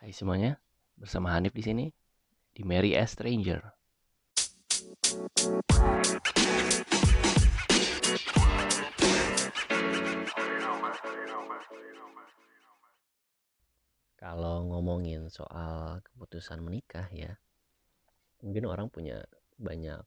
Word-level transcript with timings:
Hai 0.00 0.16
semuanya, 0.16 0.56
bersama 0.96 1.28
Hanif 1.36 1.52
di 1.52 1.60
sini 1.60 1.86
di 2.56 2.64
Mary 2.64 2.96
as 2.96 3.12
Stranger. 3.12 3.60
Kalau 14.16 14.64
ngomongin 14.72 15.28
soal 15.28 16.00
keputusan 16.00 16.64
menikah 16.64 17.04
ya, 17.12 17.36
mungkin 18.40 18.72
orang 18.72 18.88
punya 18.88 19.20
banyak 19.60 20.00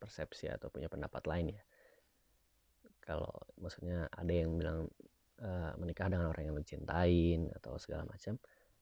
persepsi 0.00 0.48
atau 0.48 0.72
punya 0.72 0.88
pendapat 0.88 1.20
lain 1.28 1.52
ya. 1.52 1.62
Kalau 3.04 3.44
maksudnya 3.60 4.08
ada 4.08 4.32
yang 4.32 4.56
bilang 4.56 4.88
uh, 5.44 5.76
menikah 5.76 6.08
dengan 6.08 6.32
orang 6.32 6.48
yang 6.48 6.56
lo 6.56 6.64
cintain 6.64 7.52
atau 7.60 7.76
segala 7.76 8.08
macam. 8.08 8.40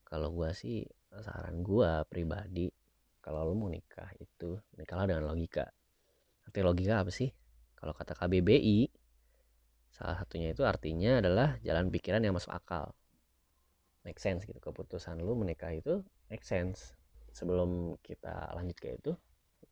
Kalau 0.09 0.33
gua 0.33 0.57
sih 0.57 0.89
saran 1.13 1.61
gua 1.61 2.09
pribadi 2.09 2.73
kalau 3.21 3.45
lo 3.45 3.53
mau 3.53 3.69
nikah 3.69 4.09
itu 4.17 4.57
nikahlah 4.81 5.05
dengan 5.05 5.29
logika. 5.29 5.69
Arti 6.49 6.61
logika 6.65 7.05
apa 7.05 7.13
sih? 7.13 7.29
Kalau 7.77 7.93
kata 7.93 8.17
KBBI 8.17 8.89
salah 9.93 10.17
satunya 10.17 10.57
itu 10.57 10.65
artinya 10.65 11.21
adalah 11.21 11.61
jalan 11.61 11.93
pikiran 11.93 12.25
yang 12.25 12.33
masuk 12.37 12.55
akal 12.55 12.95
make 14.07 14.21
sense 14.23 14.47
gitu 14.49 14.57
keputusan 14.63 15.21
lu 15.21 15.35
menikah 15.35 15.69
itu 15.75 16.01
make 16.33 16.47
sense 16.47 16.95
sebelum 17.35 17.99
kita 18.01 18.57
lanjut 18.57 18.77
ke 18.79 18.97
itu 18.97 19.13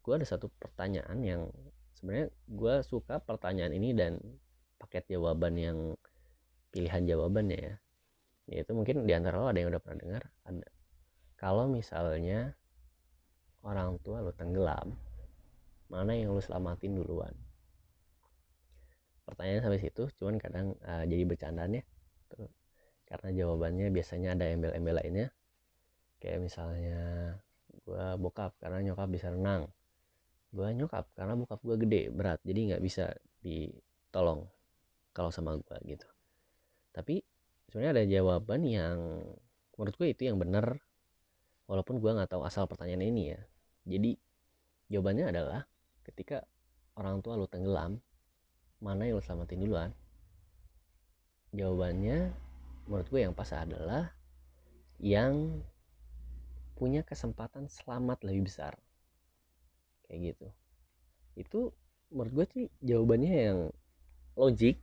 gue 0.05 0.13
ada 0.13 0.27
satu 0.27 0.53
pertanyaan 0.61 1.19
yang 1.25 1.43
sebenarnya 1.97 2.29
gue 2.47 2.75
suka 2.85 3.23
pertanyaan 3.23 3.73
ini 3.73 3.97
dan 3.97 4.21
paket 4.77 5.09
jawaban 5.09 5.57
yang 5.57 5.79
pilihan 6.69 7.09
jawabannya 7.09 7.59
ya 7.59 7.75
yaitu 8.47 8.71
mungkin 8.75 9.03
di 9.03 9.13
antara 9.15 9.43
lo 9.43 9.51
ada 9.51 9.59
yang 9.59 9.71
udah 9.75 9.83
pernah 9.83 9.99
dengar 10.03 10.23
ada. 10.47 10.69
Kalau 11.37 11.67
misalnya 11.67 12.55
orang 13.67 13.99
tua 14.01 14.23
lo 14.23 14.31
tenggelam 14.33 14.95
mana 15.87 16.15
yang 16.15 16.35
lo 16.35 16.43
selamatin 16.43 16.99
duluan? 16.99 17.35
Pertanyaan 19.27 19.63
sampai 19.67 19.83
situ 19.83 20.07
cuman 20.23 20.39
kadang 20.39 20.79
uh, 20.87 21.03
jadi 21.07 21.23
bercandaan 21.27 21.83
ya. 21.83 21.85
Karena 23.07 23.29
jawabannya 23.35 23.87
biasanya 23.95 24.35
ada 24.39 24.51
embel-embel 24.51 24.99
lainnya. 24.99 25.29
Kayak 26.19 26.47
misalnya 26.47 26.99
gue 27.87 28.07
bokap 28.19 28.55
karena 28.59 28.83
nyokap 28.83 29.11
bisa 29.11 29.31
renang. 29.31 29.71
Gue 30.51 30.71
nyokap 30.75 31.11
karena 31.15 31.35
bokap 31.39 31.63
gue 31.63 31.77
gede 31.87 32.03
berat. 32.11 32.39
Jadi 32.43 32.61
nggak 32.71 32.83
bisa 32.83 33.15
ditolong 33.43 34.47
kalau 35.15 35.31
sama 35.31 35.55
gue 35.59 35.79
gitu. 35.87 36.07
Tapi 36.95 37.23
sebenarnya 37.77 37.93
ada 37.93 38.09
jawaban 38.09 38.65
yang 38.65 38.97
menurut 39.77 39.95
gue 40.01 40.09
itu 40.09 40.25
yang 40.25 40.41
benar 40.41 40.81
walaupun 41.69 42.01
gue 42.01 42.09
nggak 42.09 42.33
tahu 42.33 42.49
asal 42.49 42.65
pertanyaan 42.65 43.05
ini 43.05 43.37
ya. 43.37 43.41
Jadi 43.85 44.17
jawabannya 44.89 45.29
adalah 45.29 45.61
ketika 46.09 46.49
orang 46.97 47.21
tua 47.21 47.37
lu 47.37 47.45
tenggelam 47.45 48.01
mana 48.81 49.05
yang 49.05 49.21
lu 49.21 49.25
selamatin 49.29 49.61
duluan? 49.61 49.91
Jawabannya 51.53 52.33
menurut 52.89 53.09
gue 53.13 53.21
yang 53.21 53.37
pas 53.37 53.53
adalah 53.53 54.09
yang 54.97 55.61
punya 56.81 57.05
kesempatan 57.05 57.69
selamat 57.69 58.25
lebih 58.25 58.49
besar. 58.49 58.73
Kayak 60.09 60.33
gitu. 60.33 60.49
Itu 61.45 61.61
menurut 62.09 62.33
gue 62.33 62.47
sih 62.57 62.65
jawabannya 62.81 63.33
yang 63.37 63.59
logik 64.33 64.81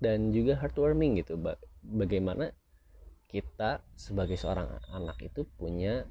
dan 0.00 0.32
juga 0.32 0.56
heartwarming 0.56 1.20
gitu 1.20 1.36
bagaimana 1.84 2.50
kita 3.28 3.82
sebagai 3.98 4.38
seorang 4.38 4.70
anak 4.94 5.18
itu 5.20 5.44
punya 5.58 6.06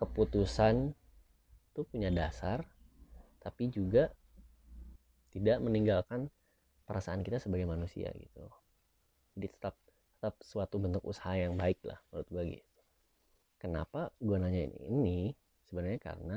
keputusan 0.00 0.90
itu 1.74 1.80
punya 1.86 2.10
dasar 2.10 2.64
tapi 3.42 3.68
juga 3.68 4.10
tidak 5.34 5.58
meninggalkan 5.60 6.30
perasaan 6.86 7.26
kita 7.26 7.42
sebagai 7.42 7.66
manusia 7.66 8.08
gitu. 8.14 8.46
Jadi 9.34 9.46
tetap 9.50 9.74
tetap 10.24 10.40
suatu 10.40 10.80
bentuk 10.80 11.04
usaha 11.04 11.36
yang 11.36 11.52
baik 11.58 11.84
lah 11.84 12.00
menurut 12.08 12.28
gue 12.32 12.42
gitu. 12.56 12.80
Kenapa 13.60 14.08
gue 14.22 14.36
nanya 14.40 14.64
ini 14.64 14.80
ini 14.88 15.18
sebenarnya 15.68 16.00
karena 16.00 16.36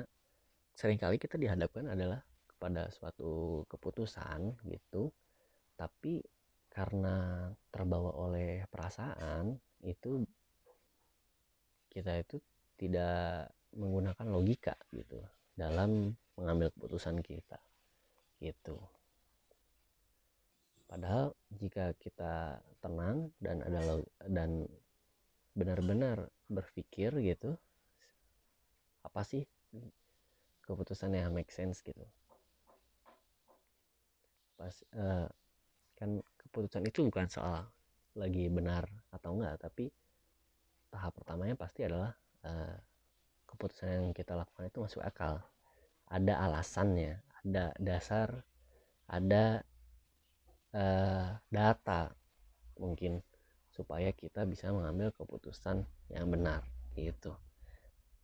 sering 0.76 1.00
kali 1.00 1.16
kita 1.16 1.40
dihadapkan 1.40 1.88
adalah 1.88 2.20
kepada 2.52 2.90
suatu 2.90 3.64
keputusan 3.70 4.58
gitu 4.66 5.14
tapi 5.78 6.26
karena 6.78 7.50
terbawa 7.74 8.14
oleh 8.22 8.62
perasaan 8.70 9.58
itu 9.82 10.22
kita 11.90 12.22
itu 12.22 12.38
tidak 12.78 13.50
menggunakan 13.74 14.30
logika 14.30 14.78
gitu 14.94 15.18
dalam 15.58 16.14
mengambil 16.38 16.70
keputusan 16.70 17.26
kita 17.26 17.58
gitu 18.38 18.78
Padahal 20.88 21.36
jika 21.60 21.92
kita 22.00 22.64
tenang 22.80 23.28
dan 23.44 23.60
ada 23.60 24.00
dan 24.24 24.72
benar-benar 25.52 26.32
berpikir 26.48 27.12
gitu, 27.20 27.60
apa 29.04 29.22
sih 29.28 29.44
keputusan 30.64 31.12
yang 31.12 31.36
make 31.36 31.52
sense 31.52 31.84
gitu. 31.84 32.08
Pas 34.56 34.74
uh, 34.96 35.28
kan 36.00 36.24
keputusan 36.48 36.88
itu 36.88 37.06
bukan 37.06 37.28
soal 37.28 37.68
lagi 38.18 38.50
benar 38.50 38.88
atau 39.14 39.38
enggak, 39.38 39.62
tapi 39.62 39.92
tahap 40.90 41.14
pertamanya 41.20 41.54
pasti 41.60 41.86
adalah 41.86 42.16
uh, 42.48 42.76
keputusan 43.46 43.88
yang 43.92 44.06
kita 44.16 44.34
lakukan 44.34 44.72
itu 44.72 44.80
masuk 44.82 45.04
akal. 45.04 45.44
Ada 46.08 46.40
alasannya, 46.48 47.20
ada 47.44 47.76
dasar, 47.78 48.48
ada 49.12 49.62
uh, 50.76 51.36
data 51.52 52.12
mungkin 52.78 53.24
supaya 53.72 54.10
kita 54.12 54.44
bisa 54.50 54.74
mengambil 54.74 55.14
keputusan 55.14 55.86
yang 56.10 56.28
benar 56.34 56.66
gitu 56.98 57.38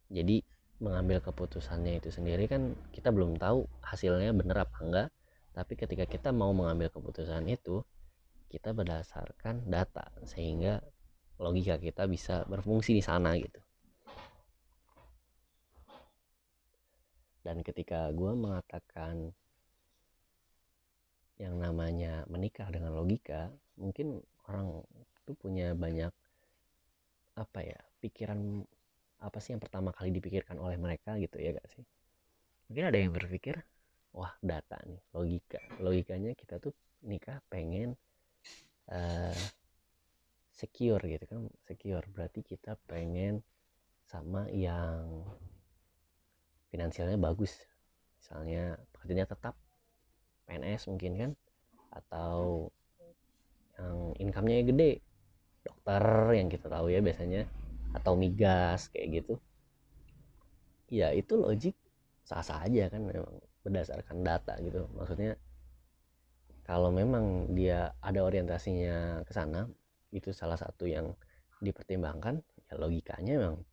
jadi 0.09 0.41
mengambil 0.81 1.21
keputusannya 1.21 2.01
itu 2.01 2.09
sendiri 2.09 2.49
kan 2.49 2.73
kita 2.91 3.13
belum 3.13 3.37
tahu 3.37 3.69
hasilnya 3.85 4.33
benar 4.33 4.65
apa 4.67 4.77
enggak 4.81 5.09
tapi 5.53 5.73
ketika 5.77 6.09
kita 6.09 6.29
mau 6.33 6.49
mengambil 6.51 6.89
keputusan 6.89 7.45
itu 7.45 7.85
kita 8.53 8.69
berdasarkan 8.69 9.65
data 9.65 10.13
sehingga 10.29 10.77
logika 11.41 11.81
kita 11.81 12.05
bisa 12.05 12.45
berfungsi 12.45 12.93
di 12.93 13.01
sana 13.01 13.33
gitu. 13.33 13.57
Dan 17.41 17.65
ketika 17.65 18.13
gue 18.13 18.31
mengatakan 18.37 19.33
yang 21.41 21.57
namanya 21.57 22.29
menikah 22.29 22.69
dengan 22.69 22.93
logika 22.93 23.49
mungkin 23.75 24.21
orang 24.45 24.85
itu 24.93 25.33
punya 25.33 25.73
banyak 25.73 26.13
apa 27.33 27.59
ya 27.65 27.81
pikiran 28.05 28.61
apa 29.17 29.41
sih 29.41 29.57
yang 29.57 29.63
pertama 29.65 29.89
kali 29.89 30.13
dipikirkan 30.13 30.61
oleh 30.61 30.77
mereka 30.77 31.17
gitu 31.17 31.41
ya 31.41 31.57
gak 31.57 31.67
sih? 31.73 31.83
Mungkin 32.69 32.85
ada 32.85 32.97
yang 33.01 33.11
berpikir 33.17 33.65
wah 34.13 34.37
data 34.45 34.77
nih 34.85 35.01
logika. 35.11 35.59
Logikanya 35.81 36.37
kita 36.37 36.61
tuh 36.61 36.71
nikah 37.01 37.41
pengen 37.49 37.97
uh, 38.91 39.37
secure 40.51 41.03
gitu 41.03 41.23
kan 41.27 41.41
secure. 41.67 42.03
Berarti 42.11 42.41
kita 42.43 42.75
pengen 42.87 43.43
sama 44.07 44.47
yang 44.51 45.23
finansialnya 46.73 47.19
bagus. 47.19 47.53
Misalnya 48.19 48.79
pekerjaannya 48.95 49.27
tetap 49.27 49.55
PNS 50.47 50.91
mungkin 50.91 51.11
kan 51.15 51.31
atau 51.93 52.67
yang 53.77 53.97
income-nya 54.17 54.65
gede 54.65 55.01
dokter 55.63 56.03
yang 56.35 56.49
kita 56.51 56.67
tahu 56.67 56.91
ya 56.91 56.99
biasanya 56.99 57.47
atau 57.93 58.13
migas 58.17 58.89
kayak 58.91 59.23
gitu. 59.23 59.33
Ya 60.91 61.09
itu 61.13 61.37
logik 61.39 61.73
sah-sah 62.23 62.65
aja 62.65 62.89
kan 62.91 63.03
memang 63.05 63.37
berdasarkan 63.63 64.21
data 64.21 64.59
gitu. 64.61 64.85
Maksudnya 64.93 65.39
kalau 66.63 66.89
memang 66.89 67.51
dia 67.51 67.91
ada 67.99 68.23
orientasinya 68.23 69.21
ke 69.27 69.31
sana 69.35 69.67
itu 70.15 70.31
salah 70.31 70.55
satu 70.55 70.87
yang 70.87 71.11
dipertimbangkan 71.59 72.39
ya 72.67 72.73
logikanya 72.79 73.39
memang 73.39 73.63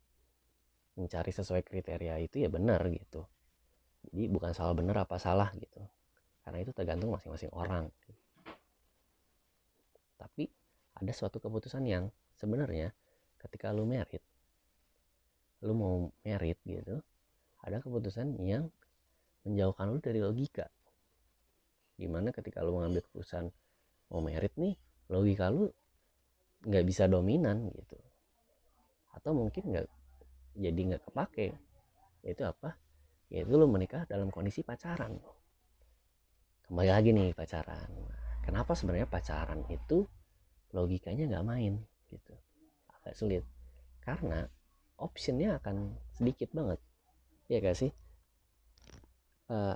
mencari 0.99 1.31
sesuai 1.31 1.63
kriteria 1.63 2.19
itu 2.19 2.43
ya 2.43 2.49
benar 2.51 2.83
gitu. 2.91 3.23
Jadi 4.11 4.27
bukan 4.27 4.51
salah 4.51 4.75
benar 4.75 5.07
apa 5.07 5.15
salah 5.21 5.49
gitu. 5.55 5.79
Karena 6.43 6.59
itu 6.59 6.75
tergantung 6.75 7.13
masing-masing 7.15 7.53
orang. 7.53 7.87
Tapi 10.19 10.51
ada 10.99 11.11
suatu 11.15 11.39
keputusan 11.39 11.87
yang 11.87 12.11
sebenarnya 12.35 12.91
ketika 13.41 13.73
lu 13.73 13.89
merit 13.89 14.21
lu 15.61 15.73
mau 15.77 16.09
merit 16.25 16.57
gitu 16.65 17.01
ada 17.61 17.77
keputusan 17.77 18.37
yang 18.41 18.69
menjauhkan 19.45 19.93
lu 19.93 19.97
dari 20.01 20.21
logika 20.21 20.69
di 22.01 22.09
mana 22.09 22.33
ketika 22.33 22.65
lu 22.65 22.81
mengambil 22.81 23.05
keputusan 23.05 23.53
mau 24.09 24.25
merit 24.25 24.57
nih 24.57 24.73
logika 25.13 25.53
lu 25.53 25.69
nggak 26.65 26.85
bisa 26.89 27.05
dominan 27.05 27.69
gitu. 27.77 27.97
Atau 29.13 29.37
mungkin 29.37 29.69
nggak 29.69 29.87
jadi 30.57 30.81
nggak 30.93 31.03
kepake. 31.05 31.53
Yaitu 32.25 32.43
apa? 32.49 32.73
Yaitu 33.29 33.53
lo 33.53 33.69
menikah 33.69 34.09
dalam 34.09 34.33
kondisi 34.33 34.65
pacaran. 34.65 35.21
Kembali 36.65 36.89
lagi 36.89 37.09
nih 37.13 37.37
pacaran. 37.37 37.91
Kenapa 38.41 38.73
sebenarnya 38.73 39.05
pacaran 39.05 39.61
itu 39.69 40.09
logikanya 40.73 41.29
nggak 41.29 41.45
main 41.45 41.73
gitu? 42.09 42.33
Agak 42.97 43.13
sulit. 43.13 43.45
Karena 44.01 44.49
optionnya 44.97 45.61
akan 45.61 45.93
sedikit 46.17 46.49
banget. 46.53 46.79
Ya 47.49 47.57
gak 47.59 47.77
sih? 47.77 47.91
Uh, 49.51 49.75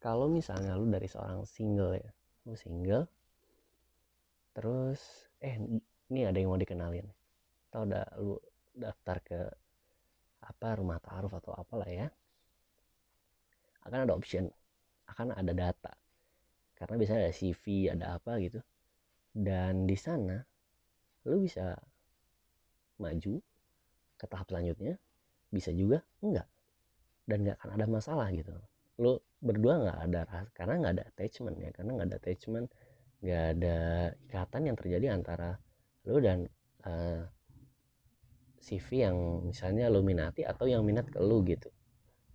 kalau 0.00 0.26
misalnya 0.26 0.74
lu 0.74 0.88
dari 0.88 1.06
seorang 1.06 1.44
single 1.44 1.94
ya 1.94 2.10
lu 2.48 2.56
single 2.56 3.04
terus 4.56 5.30
eh 5.40 5.56
ini 6.10 6.26
ada 6.26 6.36
yang 6.36 6.50
mau 6.50 6.60
dikenalin. 6.60 7.06
Atau 7.70 7.86
udah 7.86 8.04
lu 8.18 8.34
daftar 8.74 9.16
ke 9.22 9.40
apa 10.42 10.68
rumah 10.74 10.98
taruh 10.98 11.30
atau 11.30 11.54
apalah 11.54 11.86
ya. 11.86 12.10
Akan 13.86 14.04
ada 14.04 14.12
option 14.12 14.50
akan 15.06 15.32
ada 15.32 15.54
data. 15.54 15.92
Karena 16.74 16.94
biasanya 16.98 17.20
ada 17.30 17.34
CV 17.34 17.64
ada 17.94 18.06
apa 18.18 18.42
gitu. 18.42 18.60
Dan 19.30 19.86
di 19.86 19.94
sana 19.94 20.42
lu 21.30 21.46
bisa 21.46 21.78
maju 22.98 23.38
ke 24.18 24.24
tahap 24.28 24.50
selanjutnya 24.50 24.98
bisa 25.48 25.70
juga 25.70 26.02
enggak. 26.20 26.46
Dan 27.24 27.46
nggak 27.46 27.56
akan 27.62 27.70
ada 27.78 27.86
masalah 27.86 28.28
gitu. 28.34 28.50
Lu 28.98 29.14
berdua 29.40 29.74
nggak 29.80 29.98
ada 30.04 30.20
karena 30.52 30.74
nggak 30.84 30.92
ada 31.00 31.04
attachment 31.08 31.56
ya 31.56 31.70
karena 31.72 31.90
nggak 31.96 32.08
ada 32.12 32.18
attachment 32.20 32.68
nggak 33.20 33.44
ada 33.56 33.78
ikatan 34.28 34.62
yang 34.68 34.76
terjadi 34.76 35.06
antara 35.12 35.56
lu 36.08 36.16
dan 36.24 36.48
uh, 36.88 36.88
eh, 36.88 37.22
CV 38.60 39.08
yang 39.08 39.16
misalnya 39.44 39.88
lu 39.88 40.04
minati 40.04 40.44
atau 40.44 40.68
yang 40.68 40.84
minat 40.84 41.08
ke 41.08 41.20
lu 41.20 41.44
gitu. 41.44 41.68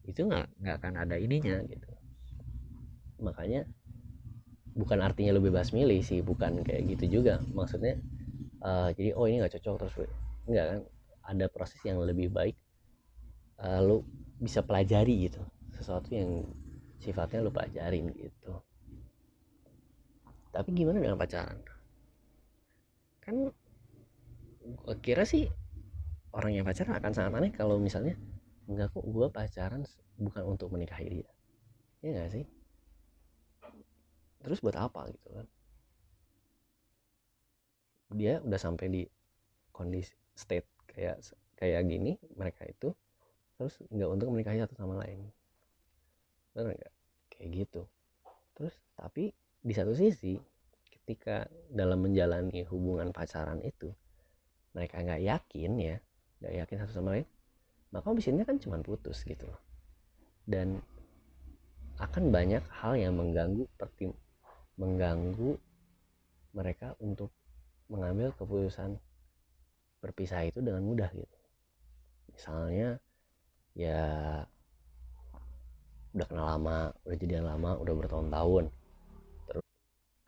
Itu 0.06 0.26
nggak 0.30 0.62
nggak 0.62 0.76
akan 0.82 0.94
ada 1.06 1.16
ininya 1.18 1.62
gitu. 1.66 1.90
Makanya 3.22 3.66
bukan 4.76 5.00
artinya 5.02 5.34
lu 5.38 5.42
bebas 5.42 5.72
milih 5.74 6.02
sih 6.02 6.22
bukan 6.22 6.62
kayak 6.66 6.98
gitu 6.98 7.22
juga. 7.22 7.42
Maksudnya 7.54 7.98
uh, 8.62 8.90
jadi 8.94 9.14
oh 9.18 9.26
ini 9.26 9.42
nggak 9.42 9.58
cocok 9.58 9.76
terus 9.86 9.96
nggak 10.50 10.66
kan? 10.66 10.82
Ada 11.26 11.46
proses 11.50 11.82
yang 11.82 11.98
lebih 12.02 12.30
baik 12.30 12.58
uh, 13.62 13.82
lu 13.82 14.06
bisa 14.38 14.62
pelajari 14.62 15.30
gitu 15.30 15.42
sesuatu 15.74 16.14
yang 16.14 16.46
sifatnya 17.06 17.46
lu 17.46 17.54
pelajarin 17.54 18.10
gitu. 18.18 18.58
Tapi 20.50 20.70
gimana 20.74 20.98
dengan 20.98 21.20
pacaran? 21.22 21.62
Kan 23.22 23.54
gue 24.66 24.96
kira 25.06 25.22
sih 25.22 25.46
orang 26.34 26.58
yang 26.58 26.66
pacaran 26.66 26.98
akan 26.98 27.12
sangat 27.14 27.34
aneh 27.38 27.54
kalau 27.54 27.78
misalnya 27.78 28.18
enggak 28.66 28.90
kok 28.90 29.06
gue 29.06 29.28
pacaran 29.30 29.86
bukan 30.18 30.44
untuk 30.58 30.74
menikahi 30.74 31.22
dia. 31.22 31.30
Ya 32.02 32.24
gak 32.24 32.32
sih? 32.34 32.46
Terus 34.42 34.64
buat 34.64 34.80
apa 34.80 35.12
gitu 35.14 35.30
kan? 35.30 35.46
Dia 38.16 38.42
udah 38.42 38.60
sampai 38.62 38.88
di 38.90 39.04
kondisi 39.76 40.16
state 40.34 40.66
kayak 40.88 41.20
kayak 41.60 41.84
gini 41.86 42.16
mereka 42.40 42.64
itu 42.64 42.96
terus 43.60 43.80
nggak 43.92 44.10
untuk 44.12 44.28
menikahi 44.32 44.64
satu 44.64 44.76
sama 44.80 45.04
lain. 45.04 45.20
Benar 46.56 46.72
nggak 46.72 46.95
kayak 47.36 47.68
gitu. 47.68 47.84
Terus 48.56 48.74
tapi 48.96 49.32
di 49.62 49.74
satu 49.76 49.92
sisi 49.92 50.40
ketika 50.88 51.46
dalam 51.70 52.02
menjalani 52.02 52.66
hubungan 52.66 53.14
pacaran 53.14 53.62
itu 53.62 53.94
mereka 54.74 55.00
nggak 55.02 55.22
yakin 55.22 55.72
ya 55.78 55.96
nggak 56.42 56.54
yakin 56.66 56.78
satu 56.84 56.92
sama 57.00 57.16
lain 57.16 57.28
maka 57.96 58.12
bisnisnya 58.12 58.44
kan 58.44 58.60
cuma 58.60 58.82
putus 58.84 59.24
gitu 59.24 59.48
loh. 59.48 59.62
Dan 60.44 60.84
akan 61.96 62.28
banyak 62.28 62.64
hal 62.84 63.00
yang 63.00 63.16
mengganggu 63.16 63.64
pertim 63.80 64.12
mengganggu 64.76 65.56
mereka 66.52 66.92
untuk 67.00 67.32
mengambil 67.88 68.36
keputusan 68.36 69.00
berpisah 70.04 70.44
itu 70.44 70.60
dengan 70.60 70.84
mudah 70.84 71.08
gitu. 71.16 71.38
Misalnya 72.36 73.00
ya 73.72 74.04
udah 76.16 76.28
kenal 76.32 76.48
lama 76.48 76.96
udah 77.04 77.18
jadian 77.20 77.46
lama 77.46 77.76
udah 77.76 77.94
bertahun-tahun. 77.94 78.64
Terus 79.52 79.68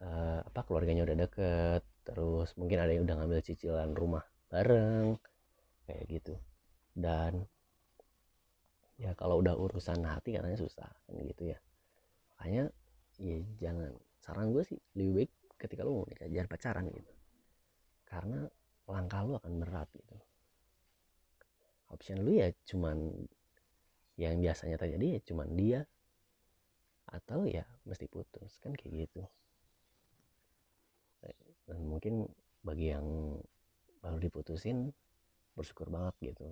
uh, 0.03 0.39
apa 0.43 0.59
keluarganya 0.67 1.07
udah 1.07 1.17
deket 1.23 1.83
terus 2.03 2.55
mungkin 2.59 2.79
ada 2.79 2.91
yang 2.91 3.03
udah 3.07 3.15
ngambil 3.19 3.39
cicilan 3.43 3.95
rumah 3.95 4.23
bareng 4.51 5.15
kayak 5.87 6.03
gitu. 6.11 6.35
Dan 6.91 7.47
ya 8.99 9.15
kalau 9.15 9.39
udah 9.39 9.55
urusan 9.55 10.03
hati 10.03 10.35
katanya 10.35 10.59
susah 10.59 10.91
kan 11.07 11.15
gitu 11.23 11.55
ya. 11.55 11.57
Makanya 12.35 12.63
ya 13.17 13.37
jangan 13.63 13.91
saran 14.19 14.51
gue 14.51 14.63
sih 14.67 14.77
lebih 14.99 15.23
baik 15.23 15.31
ketika 15.57 15.81
lu 15.87 16.03
mau 16.03 16.05
nikah 16.05 16.27
jangan 16.27 16.49
pacaran 16.51 16.85
gitu. 16.91 17.13
Karena 18.03 18.43
langkah 18.91 19.23
lu 19.23 19.39
akan 19.39 19.53
berat 19.63 19.87
gitu. 19.95 20.15
Option 21.87 22.27
lu 22.27 22.35
ya 22.35 22.51
cuman 22.67 23.27
yang 24.17 24.41
biasanya 24.41 24.81
terjadi 24.81 25.17
ya 25.17 25.19
cuman 25.29 25.47
dia 25.53 25.81
atau 27.07 27.47
ya 27.47 27.63
mesti 27.87 28.09
putus 28.09 28.59
kan 28.59 28.75
kayak 28.75 29.07
gitu. 29.07 29.23
Dan 31.67 31.83
mungkin 31.87 32.27
bagi 32.65 32.91
yang 32.91 33.37
baru 34.01 34.17
diputusin 34.19 34.91
bersyukur 35.53 35.87
banget 35.87 36.33
gitu 36.33 36.47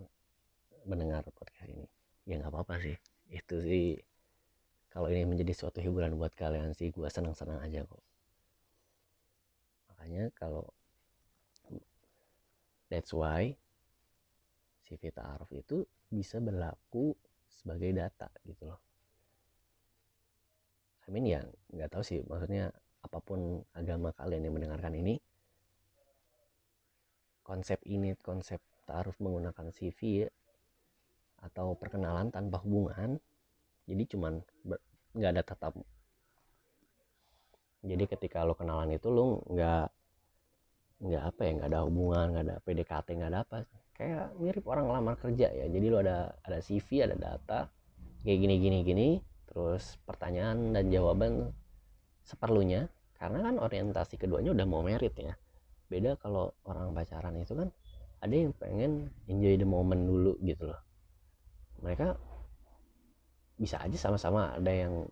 mendengar 0.85 1.25
podcast 1.33 1.67
ini. 1.67 1.87
Ya 2.29 2.39
nggak 2.39 2.53
apa-apa 2.53 2.81
sih 2.81 2.95
itu 3.33 3.55
sih 3.61 3.85
kalau 4.93 5.09
ini 5.11 5.25
menjadi 5.27 5.51
suatu 5.51 5.81
hiburan 5.81 6.15
buat 6.15 6.31
kalian 6.37 6.71
sih 6.71 6.93
gue 6.93 7.09
senang-senang 7.09 7.59
aja 7.59 7.83
kok. 7.83 8.03
Makanya 9.91 10.29
kalau 10.37 10.69
that's 12.87 13.11
why 13.11 13.51
si 14.85 14.93
Vita 15.01 15.25
Arif 15.25 15.49
itu 15.51 15.83
bisa 16.07 16.37
berlaku 16.37 17.17
sebagai 17.55 17.89
data 17.95 18.27
gitu 18.43 18.67
loh. 18.67 18.79
I 21.05 21.09
mean 21.13 21.25
ya 21.29 21.41
nggak 21.73 21.89
tahu 21.93 22.03
sih 22.03 22.19
maksudnya 22.25 22.73
apa 23.05 23.21
pun 23.21 23.61
agama 23.77 24.09
kalian 24.17 24.49
yang 24.49 24.55
mendengarkan 24.57 24.97
ini 24.97 25.21
konsep 27.45 27.77
ini 27.85 28.17
konsep 28.25 28.57
taruh 28.89 29.13
menggunakan 29.21 29.69
CV 29.69 30.25
atau 31.45 31.77
perkenalan 31.77 32.33
tanpa 32.33 32.57
hubungan 32.65 33.21
jadi 33.85 34.03
cuman 34.09 34.41
nggak 35.13 35.31
ada 35.37 35.43
tatap 35.45 35.77
jadi 37.85 38.03
ketika 38.09 38.41
lo 38.41 38.57
kenalan 38.57 38.97
itu 38.97 39.13
lo 39.13 39.45
nggak 39.45 39.87
nggak 41.05 41.23
apa 41.29 41.41
ya 41.45 41.51
nggak 41.61 41.69
ada 41.69 41.81
hubungan 41.85 42.25
nggak 42.33 42.45
ada 42.49 42.55
PDKT 42.65 43.07
nggak 43.21 43.29
ada 43.29 43.39
apa 43.45 43.57
kayak 43.95 44.35
mirip 44.37 44.67
orang 44.67 44.91
lamar 44.91 45.15
kerja 45.15 45.47
ya. 45.49 45.65
Jadi 45.71 45.87
lo 45.87 46.03
ada 46.03 46.35
ada 46.43 46.59
CV 46.59 47.07
ada 47.07 47.15
data 47.15 47.71
kayak 48.27 48.37
gini 48.43 48.55
gini 48.59 48.77
gini 48.83 49.07
terus 49.47 49.95
pertanyaan 50.03 50.75
dan 50.75 50.91
jawaban 50.91 51.55
seperlunya. 52.27 52.91
Karena 53.15 53.47
kan 53.47 53.55
orientasi 53.63 54.19
keduanya 54.19 54.51
udah 54.51 54.67
mau 54.67 54.83
merit 54.83 55.15
ya. 55.15 55.33
Beda 55.87 56.19
kalau 56.19 56.51
orang 56.67 56.91
pacaran 56.91 57.39
itu 57.39 57.55
kan 57.55 57.71
ada 58.19 58.35
yang 58.35 58.51
pengen 58.59 59.07
enjoy 59.31 59.55
the 59.55 59.67
moment 59.67 60.03
dulu 60.03 60.35
gitu 60.43 60.67
loh. 60.67 60.81
Mereka 61.79 62.19
bisa 63.55 63.79
aja 63.79 63.95
sama-sama 63.95 64.51
ada 64.59 64.67
yang 64.67 65.07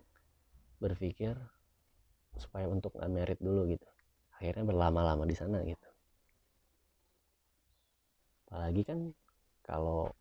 berpikir 0.84 1.32
supaya 2.36 2.68
untuk 2.68 2.92
nggak 3.00 3.12
merit 3.14 3.40
dulu 3.40 3.72
gitu. 3.72 3.88
Akhirnya 4.36 4.68
berlama-lama 4.68 5.24
di 5.24 5.38
sana 5.38 5.64
gitu 5.64 5.93
apalagi 8.54 8.86
kan 8.86 9.00
kalau 9.66 10.14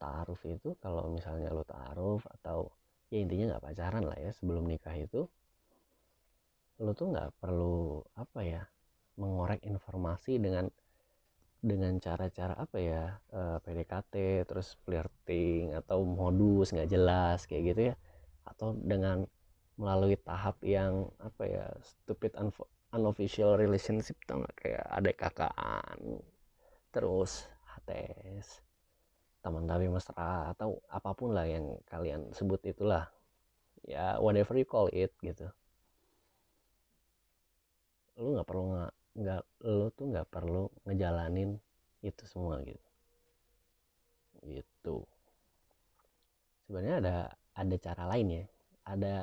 taaruf 0.00 0.40
itu 0.48 0.72
kalau 0.80 1.12
misalnya 1.12 1.52
lo 1.52 1.68
taaruf 1.68 2.24
atau 2.40 2.72
ya 3.12 3.20
intinya 3.20 3.52
nggak 3.52 3.64
pacaran 3.68 4.08
lah 4.08 4.16
ya 4.16 4.32
sebelum 4.32 4.64
nikah 4.64 4.96
itu 4.96 5.28
lo 6.80 6.96
tuh 6.96 7.12
nggak 7.12 7.36
perlu 7.36 8.00
apa 8.16 8.40
ya 8.40 8.62
mengorek 9.20 9.60
informasi 9.68 10.40
dengan 10.40 10.72
dengan 11.60 11.98
cara-cara 12.00 12.56
apa 12.56 12.78
ya 12.80 13.20
eh, 13.34 13.58
PDKT 13.60 14.46
terus 14.48 14.80
flirting 14.88 15.76
atau 15.76 16.08
modus 16.08 16.72
nggak 16.72 16.88
jelas 16.88 17.44
kayak 17.44 17.62
gitu 17.74 17.80
ya. 17.92 17.94
Atau 18.48 18.78
dengan 18.80 19.28
melalui 19.76 20.16
tahap 20.16 20.56
yang 20.64 21.10
apa 21.20 21.42
ya 21.44 21.66
stupid 21.84 22.32
unofficial 22.94 23.60
relationship 23.60 24.16
gak 24.26 24.50
kayak 24.58 24.86
ada 24.88 25.10
kakaan 25.14 26.22
terus 26.90 27.46
HTS 27.76 28.64
teman 29.38 29.64
tapi 29.64 29.86
mesra 29.86 30.50
atau 30.50 30.82
apa 30.90 31.14
pun 31.14 31.32
lah 31.32 31.46
yang 31.46 31.78
kalian 31.86 32.28
sebut 32.34 32.60
itulah. 32.66 33.06
Ya 33.86 34.18
whatever 34.20 34.58
you 34.58 34.68
call 34.68 34.90
it 34.92 35.14
gitu. 35.22 35.48
Lu 38.18 38.34
nggak 38.34 38.48
perlu 38.48 38.62
nggak 38.74 38.92
nggak 39.18 39.42
lo 39.64 39.86
tuh 39.94 40.06
nggak 40.10 40.28
perlu 40.28 40.68
ngejalanin 40.84 41.56
itu 42.02 42.22
semua 42.26 42.60
gitu. 42.66 42.88
Gitu. 44.44 44.96
Sebenarnya 46.66 46.96
ada 47.00 47.16
ada 47.56 47.76
cara 47.78 48.04
lain 48.10 48.28
ya. 48.28 48.44
Ada 48.88 49.14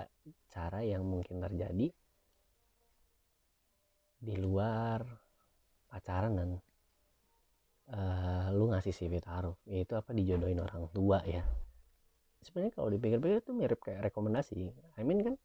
cara 0.49 0.79
yang 0.85 1.03
mungkin 1.03 1.43
terjadi 1.43 1.87
di 4.25 4.35
luar 4.41 5.05
pacaran 5.91 6.33
dan 6.33 6.49
uh, 7.91 8.49
lu 8.55 8.71
ngasih 8.73 8.93
CV 8.95 9.21
taruh 9.21 9.57
yaitu 9.69 9.93
apa 9.93 10.15
dijodohin 10.15 10.61
orang 10.61 10.89
tua 10.89 11.21
ya. 11.25 11.45
Sebenarnya 12.41 12.73
kalau 12.77 12.89
dipikir-pikir 12.93 13.41
itu 13.41 13.53
mirip 13.53 13.81
kayak 13.81 14.09
rekomendasi. 14.09 14.69
I 14.97 15.03
mean 15.05 15.21
kan 15.25 15.35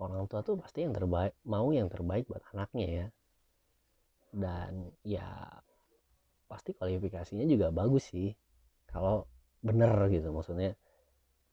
orang 0.00 0.24
tua 0.28 0.40
tuh 0.40 0.56
pasti 0.56 0.84
yang 0.84 0.96
terbaik 0.96 1.36
mau 1.44 1.68
yang 1.72 1.88
terbaik 1.92 2.28
buat 2.28 2.40
anaknya 2.52 2.86
ya. 2.88 3.06
Dan 4.30 4.92
ya 5.04 5.28
pasti 6.48 6.72
kualifikasinya 6.76 7.44
juga 7.44 7.68
bagus 7.72 8.08
sih. 8.12 8.32
Kalau 8.88 9.28
bener 9.60 9.92
gitu 10.08 10.32
maksudnya 10.32 10.72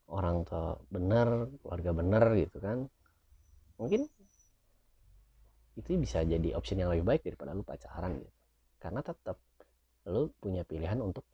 orang 0.08 0.48
tua 0.48 0.80
bener 0.88 1.52
keluarga 1.60 1.92
bener 1.92 2.24
gitu 2.40 2.64
kan 2.64 2.88
mungkin 3.76 4.08
itu 5.78 5.94
bisa 6.00 6.24
jadi 6.24 6.56
opsi 6.58 6.74
yang 6.74 6.90
lebih 6.90 7.06
baik 7.06 7.22
daripada 7.22 7.54
lu 7.54 7.62
pacaran 7.62 8.18
gitu. 8.18 8.34
Karena 8.82 9.06
tetap 9.06 9.38
lu 10.08 10.32
punya 10.40 10.64
pilihan 10.64 11.04
untuk 11.04 11.28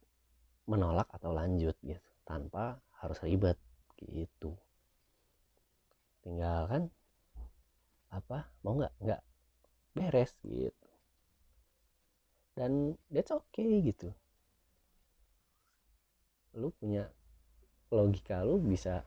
menolak 0.66 1.06
atau 1.14 1.30
lanjut 1.30 1.78
gitu 1.86 2.02
tanpa 2.26 2.80
harus 3.04 3.20
ribet 3.22 3.60
gitu. 4.00 4.56
Tinggal 6.24 6.66
kan 6.66 6.84
apa 8.10 8.50
mau 8.66 8.80
nggak? 8.80 8.94
Nggak. 9.04 9.22
Beres 9.94 10.32
gitu. 10.42 10.90
Dan 12.58 12.98
that's 13.14 13.30
okay 13.30 13.84
gitu. 13.86 14.10
Lu 16.58 16.74
punya 16.74 17.10
logika 17.94 18.42
lu 18.42 18.58
bisa 18.58 19.06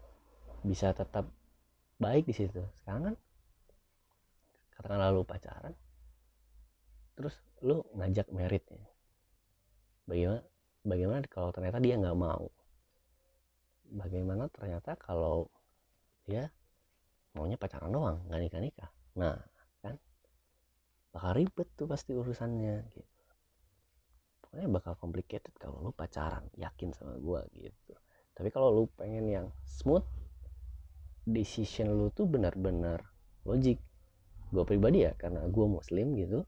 bisa 0.63 0.95
tetap 0.95 1.27
baik 1.99 2.29
di 2.29 2.35
situ. 2.37 2.63
Sekarang 2.79 3.13
kan 3.13 3.17
katakanlah 4.77 5.11
lu 5.11 5.25
pacaran 5.25 5.73
terus 7.17 7.33
lu 7.65 7.81
ngajak 7.97 8.29
merit 8.29 8.61
ya 8.69 8.85
bagaimana 10.07 10.43
bagaimana 10.87 11.27
kalau 11.27 11.51
ternyata 11.51 11.79
dia 11.83 11.95
nggak 11.99 12.19
mau? 12.19 12.47
Bagaimana 13.87 14.51
ternyata 14.51 14.95
kalau 14.99 15.51
dia 16.27 16.51
maunya 17.37 17.61
pacaran 17.61 17.93
doang 17.93 18.25
nggak 18.27 18.41
nikah 18.41 18.63
nikah 18.63 18.91
nah 19.19 19.37
kan? 19.85 19.99
Bakal 21.13 21.33
ribet 21.37 21.69
tuh 21.77 21.87
pasti 21.91 22.15
urusannya 22.15 22.77
gitu. 22.95 23.23
Pokoknya 24.43 24.69
bakal 24.71 24.95
complicated 24.97 25.53
kalau 25.59 25.83
lu 25.83 25.91
pacaran 25.91 26.47
yakin 26.55 26.95
sama 26.95 27.19
gua 27.19 27.43
gitu. 27.53 27.95
Tapi 28.37 28.53
kalau 28.53 28.71
lu 28.71 28.85
pengen 28.95 29.27
yang 29.27 29.47
smooth 29.65 30.05
decision 31.27 31.91
lu 31.91 32.13
tuh 32.15 32.29
benar-benar 32.31 33.03
logik. 33.43 33.83
Gue 34.55 34.63
pribadi 34.63 35.03
ya 35.03 35.13
karena 35.19 35.43
gue 35.49 35.67
muslim 35.67 36.15
gitu. 36.15 36.47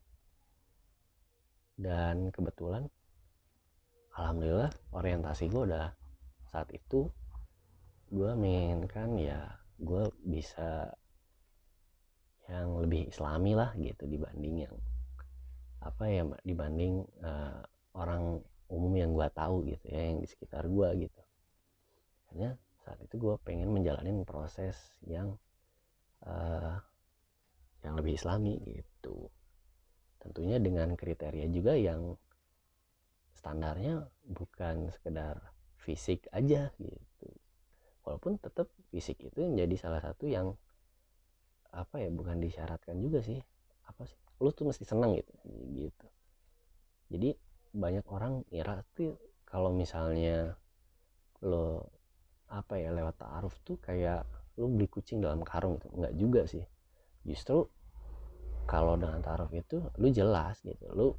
Dan 1.75 2.31
kebetulan 2.31 2.87
alhamdulillah 4.19 4.75
orientasi 4.91 5.47
gue 5.47 5.63
udah 5.71 5.95
saat 6.51 6.69
itu 6.75 7.07
gue 8.11 8.31
menginginkan 8.35 9.15
ya 9.15 9.57
gue 9.79 10.11
bisa 10.27 10.91
yang 12.51 12.81
lebih 12.83 13.07
islami 13.13 13.55
lah 13.55 13.71
gitu 13.79 14.09
dibanding 14.09 14.67
yang 14.67 14.77
apa 15.79 16.05
ya 16.11 16.27
dibanding 16.43 17.07
uh, 17.23 17.63
orang 17.95 18.43
umum 18.69 18.93
yang 18.99 19.11
gue 19.15 19.29
tahu 19.33 19.65
gitu 19.65 19.85
ya 19.89 20.13
yang 20.13 20.19
di 20.21 20.29
sekitar 20.29 20.69
gue 20.69 20.89
gitu. 21.09 21.23
Karena 22.29 22.53
saat 22.85 23.01
itu 23.01 23.17
gue 23.17 23.35
pengen 23.41 23.73
menjalani 23.73 24.13
proses 24.25 24.77
yang 25.05 25.37
uh, 26.25 26.77
yang 27.81 27.95
lebih 27.97 28.19
islami 28.19 28.61
gitu. 28.67 29.33
Tentunya 30.19 30.61
dengan 30.61 30.93
kriteria 30.99 31.47
juga 31.49 31.79
yang 31.79 32.19
standarnya 33.39 34.03
bukan 34.27 34.91
sekedar 34.91 35.39
fisik 35.79 36.27
aja 36.35 36.75
gitu. 36.83 37.29
Walaupun 38.03 38.43
tetap 38.43 38.67
fisik 38.91 39.23
itu 39.23 39.47
menjadi 39.47 39.79
salah 39.79 40.03
satu 40.03 40.27
yang 40.27 40.59
apa 41.71 42.03
ya 42.03 42.11
bukan 42.11 42.43
disyaratkan 42.43 42.99
juga 42.99 43.23
sih. 43.23 43.39
Apa 43.87 44.11
sih? 44.11 44.19
Lu 44.43 44.51
tuh 44.51 44.67
mesti 44.67 44.83
seneng 44.83 45.15
gitu 45.15 45.33
gitu. 45.71 46.07
Jadi 47.15 47.31
banyak 47.71 48.05
orang 48.11 48.43
ngira 48.51 48.83
tuh 48.99 49.15
kalau 49.47 49.71
misalnya 49.71 50.59
lo 51.47 51.95
apa 52.51 52.81
ya 52.81 52.91
lewat 52.91 53.23
taaruf 53.23 53.55
tuh 53.63 53.79
kayak 53.79 54.27
lu 54.59 54.67
beli 54.67 54.91
kucing 54.91 55.23
dalam 55.23 55.47
karung 55.47 55.79
gitu. 55.79 55.89
Enggak 55.95 56.15
juga 56.19 56.43
sih. 56.51 56.65
Justru 57.23 57.63
kalau 58.69 59.01
dengan 59.01 59.23
tarif 59.25 59.49
itu 59.55 59.81
lu 59.97 60.09
jelas 60.11 60.61
gitu. 60.61 60.85
Lu 60.93 61.15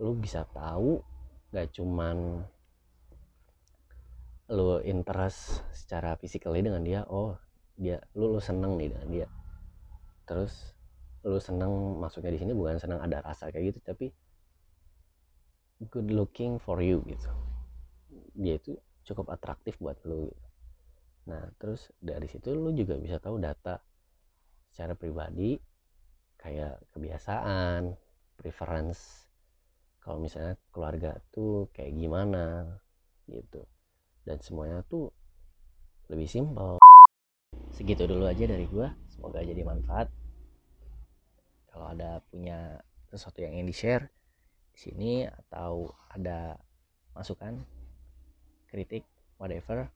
lu 0.00 0.12
bisa 0.16 0.48
tahu 0.48 1.11
gak 1.52 1.68
cuman 1.76 2.48
lu 4.52 4.80
interest 4.84 5.64
secara 5.72 6.16
physically 6.16 6.64
dengan 6.64 6.84
dia 6.84 7.00
oh 7.08 7.36
dia 7.76 8.00
lu 8.16 8.36
lu 8.36 8.40
seneng 8.40 8.76
nih 8.76 8.92
dengan 8.92 9.08
dia 9.08 9.26
terus 10.28 10.76
lu 11.22 11.38
seneng 11.38 12.02
maksudnya 12.02 12.34
di 12.34 12.40
sini 12.40 12.52
bukan 12.52 12.76
seneng 12.76 13.00
ada 13.00 13.22
rasa 13.22 13.48
kayak 13.48 13.72
gitu 13.72 13.80
tapi 13.84 14.06
good 15.88 16.10
looking 16.10 16.58
for 16.60 16.82
you 16.82 17.00
gitu 17.06 17.30
dia 18.36 18.58
itu 18.58 18.76
cukup 19.06 19.34
atraktif 19.34 19.78
buat 19.78 19.98
lu 20.08 20.28
gitu. 20.30 20.46
nah 21.30 21.42
terus 21.56 21.90
dari 22.02 22.26
situ 22.26 22.50
lu 22.52 22.74
juga 22.74 22.98
bisa 22.98 23.22
tahu 23.22 23.38
data 23.38 23.78
secara 24.72 24.98
pribadi 24.98 25.56
kayak 26.40 26.82
kebiasaan 26.90 27.94
preference 28.34 29.21
kalau 30.02 30.18
misalnya 30.18 30.58
keluarga 30.74 31.18
tuh 31.30 31.70
kayak 31.70 31.94
gimana 31.94 32.78
gitu. 33.30 33.62
Dan 34.26 34.38
semuanya 34.42 34.82
tuh 34.86 35.14
lebih 36.10 36.26
simpel. 36.26 36.82
Segitu 37.72 38.04
dulu 38.10 38.26
aja 38.26 38.44
dari 38.44 38.66
gua. 38.66 38.90
Semoga 39.08 39.40
jadi 39.42 39.62
manfaat. 39.62 40.10
Kalau 41.70 41.88
ada 41.88 42.20
punya 42.28 42.82
sesuatu 43.08 43.40
yang 43.40 43.56
ingin 43.56 43.70
di 43.70 43.76
share 43.76 44.04
di 44.72 44.78
sini 44.80 45.12
atau 45.28 45.92
ada 46.12 46.56
masukan 47.12 47.60
kritik 48.72 49.04
whatever 49.36 49.92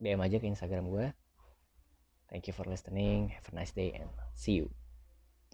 DM 0.00 0.20
aja 0.24 0.40
ke 0.40 0.48
Instagram 0.48 0.88
gue 0.88 1.12
Thank 2.28 2.46
you 2.46 2.52
for 2.52 2.68
listening. 2.68 3.32
Have 3.32 3.48
a 3.52 3.54
nice 3.56 3.72
day 3.72 3.96
and 3.96 4.10
see 4.36 4.52
you. 4.52 4.68